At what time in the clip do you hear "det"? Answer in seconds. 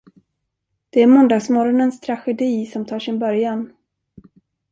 0.89-1.01